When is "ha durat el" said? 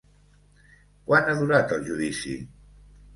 1.29-1.83